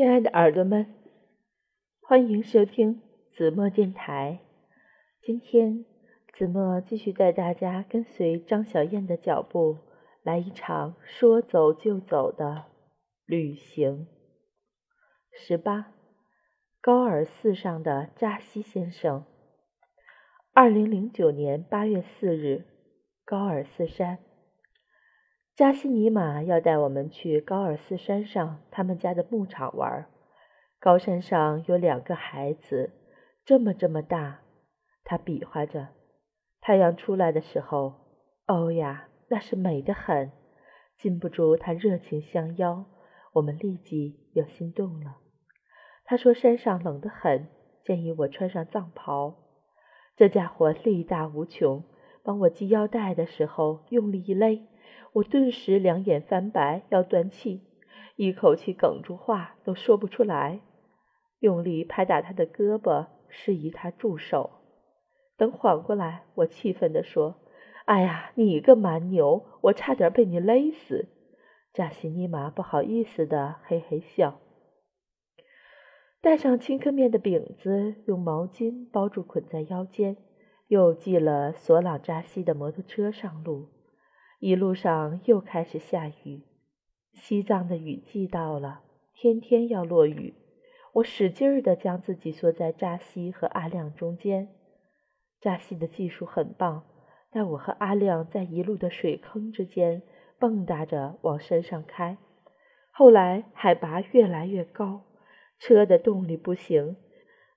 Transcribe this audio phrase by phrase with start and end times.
[0.00, 0.86] 亲爱的耳朵们，
[2.00, 3.02] 欢迎收听
[3.36, 4.40] 子墨电台。
[5.20, 5.84] 今天，
[6.32, 9.76] 子墨继续带大家跟随张小燕的脚步，
[10.22, 12.64] 来一场说走就走的
[13.26, 14.06] 旅行。
[15.34, 15.92] 十八，
[16.80, 19.26] 高尔寺上的扎西先生。
[20.54, 22.64] 二零零九年八月四日，
[23.26, 24.16] 高尔寺山。
[25.60, 30.06] 扎西尼玛要带我们去高尔寺山上他们家的牧场玩。
[30.78, 32.92] 高山上有两个孩子，
[33.44, 34.38] 这么这么大。
[35.04, 35.88] 他比划着。
[36.62, 37.92] 太阳出来的时候，
[38.46, 40.32] 哦呀，那是美得很，
[40.96, 42.86] 禁不住他热情相邀。
[43.34, 45.18] 我们立即又心动了。
[46.06, 47.48] 他说山上冷得很，
[47.84, 49.34] 建议我穿上藏袍。
[50.16, 51.84] 这家伙力大无穷，
[52.22, 54.66] 帮我系腰带的时候用力一勒。
[55.12, 57.62] 我顿时两眼翻白，要断气，
[58.16, 60.60] 一口气哽住，话都说不出来。
[61.40, 64.50] 用力拍打他的胳膊，示意他住手。
[65.36, 67.40] 等缓过来，我气愤地说
[67.86, 69.46] ：“哎呀，你个蛮牛！
[69.62, 71.08] 我差点被你勒死。”
[71.72, 74.40] 扎西尼玛不好意思的嘿嘿笑，
[76.20, 80.16] 带上青稞面的饼子，用毛巾包住，捆在腰间，
[80.68, 83.68] 又系了索朗扎西的摩托车上路。
[84.40, 86.40] 一路上又开始下雨，
[87.12, 88.80] 西藏的雨季到了，
[89.12, 90.32] 天天要落雨。
[90.94, 94.48] 我使劲儿地将自己缩在扎西和阿亮中间。
[95.42, 96.84] 扎西的技术很棒，
[97.30, 100.00] 但我和阿亮在一路的水坑之间
[100.38, 102.16] 蹦跶着往山上开。
[102.90, 105.02] 后来海拔越来越高，
[105.58, 106.96] 车的动力不行，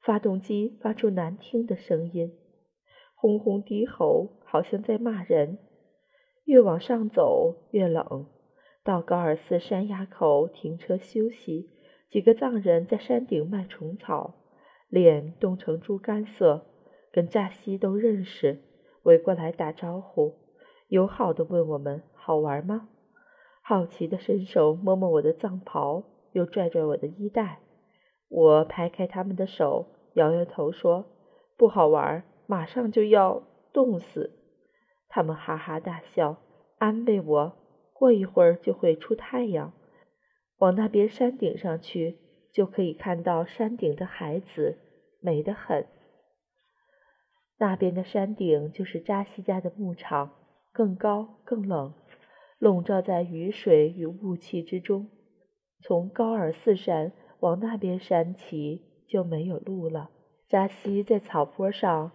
[0.00, 2.32] 发动机发出难听的声音，
[3.14, 5.58] 轰轰低吼，好像在骂人。
[6.50, 8.26] 越往上走越冷，
[8.82, 11.70] 到高尔寺山崖口停车休息。
[12.08, 14.34] 几个藏人在山顶卖虫草，
[14.88, 16.66] 脸冻成猪肝色，
[17.12, 18.64] 跟扎西都认识，
[19.04, 20.34] 围过来打招呼，
[20.88, 22.88] 友好的问我们好玩吗？
[23.62, 26.02] 好奇的伸手摸摸我的藏袍，
[26.32, 27.60] 又拽拽我的衣带。
[28.28, 31.04] 我拍开他们的手，摇摇头说
[31.56, 33.40] 不好玩，马上就要
[33.72, 34.39] 冻死。
[35.12, 36.36] 他们哈哈大笑，
[36.78, 37.56] 安慰我
[37.92, 39.72] ：“过一会儿就会出太阳，
[40.58, 42.16] 往那边山顶上去，
[42.52, 44.78] 就可以看到山顶的孩子，
[45.20, 45.84] 美得很。
[47.58, 50.30] 那边的山顶就是扎西家的牧场，
[50.72, 51.92] 更高更冷，
[52.58, 55.10] 笼罩在雨水与雾气之中。
[55.82, 60.10] 从高尔寺山往那边山骑就没有路了。
[60.48, 62.12] 扎西在草坡上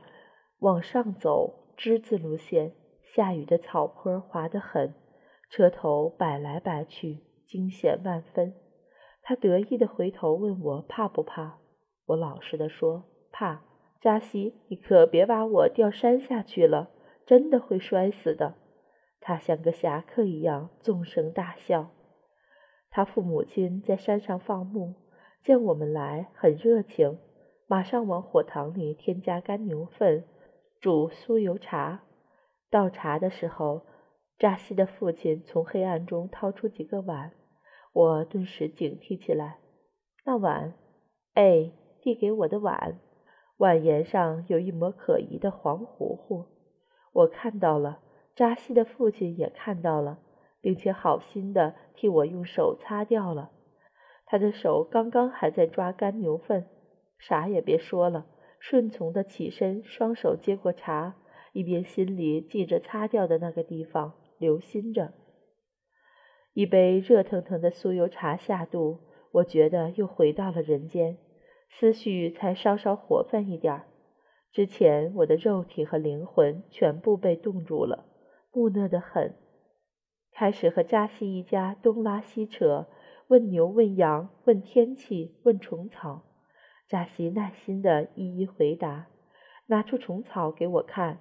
[0.60, 2.72] 往上走，之字路线。”
[3.16, 4.94] 下雨的草坡滑得很，
[5.50, 8.54] 车头摆来摆去，惊险万分。
[9.22, 11.60] 他得意地回头问我怕不怕？
[12.08, 13.62] 我老实地说怕。
[14.02, 16.90] 扎西，你可别把我掉山下去了，
[17.26, 18.56] 真的会摔死的。
[19.22, 21.92] 他像个侠客一样纵声大笑。
[22.90, 24.94] 他父母亲在山上放牧，
[25.42, 27.18] 见我们来很热情，
[27.66, 30.26] 马上往火塘里添加干牛粪，
[30.82, 32.02] 煮酥油茶。
[32.70, 33.86] 倒茶的时候，
[34.38, 37.32] 扎西的父亲从黑暗中掏出几个碗，
[37.94, 39.60] 我顿时警惕起来。
[40.26, 40.74] 那碗，
[41.36, 41.72] 哎，
[42.02, 43.00] 递给我的碗，
[43.58, 46.46] 碗沿上有一抹可疑的黄糊糊。
[47.14, 48.00] 我看到了，
[48.36, 50.20] 扎西的父亲也看到了，
[50.60, 53.52] 并且好心的替我用手擦掉了。
[54.26, 56.68] 他的手刚刚还在抓干牛粪，
[57.20, 58.26] 啥也别说了，
[58.60, 61.16] 顺从的起身，双手接过茶。
[61.56, 65.14] 一边心里记着擦掉的那个地方，留心着。
[66.54, 69.00] 一杯热腾腾的酥油茶下肚，
[69.32, 71.18] 我觉得又回到了人间，
[71.70, 73.88] 思绪才稍稍活泛一点儿。
[74.52, 78.04] 之前我的肉体和灵魂全部被冻住了，
[78.52, 79.34] 木讷得很。
[80.34, 82.88] 开始和扎西一家东拉西扯，
[83.28, 86.24] 问牛问羊，问天气，问虫草。
[86.90, 89.08] 扎西耐心地一一回答，
[89.68, 91.20] 拿出虫草给我看。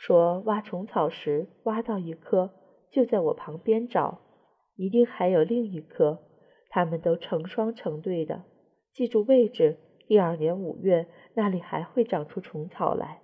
[0.00, 2.54] 说挖虫草时挖到一颗，
[2.90, 4.22] 就在我旁边找，
[4.74, 6.20] 一定还有另一颗，
[6.70, 8.44] 它们都成双成对的。
[8.94, 9.76] 记住位置，
[10.06, 13.20] 第二年五月那里还会长出虫草来。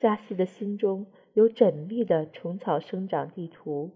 [0.00, 3.92] 扎西的心中有缜密的虫草生长地图，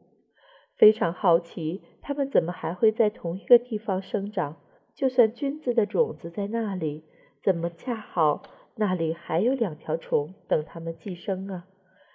[0.77, 4.59] 非常好奇它们怎么还会在同一个地方生长。
[4.95, 7.03] 就算菌子的种子在那里，
[7.43, 8.45] 怎么恰好
[8.77, 11.67] 那里还有两条虫等它们寄生啊？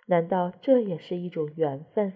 [0.10, 2.12] 难道这也是一种缘分？